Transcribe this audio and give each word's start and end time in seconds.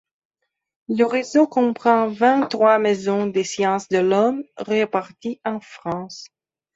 Le 0.89 1.03
réseau 1.05 1.45
comprend 1.45 2.07
vingt-trois 2.07 2.79
maisons 2.79 3.27
des 3.27 3.43
Sciences 3.43 3.87
de 3.89 3.99
l'homme, 3.99 4.43
réparties 4.57 5.39
en 5.45 5.59
France. 5.59 6.25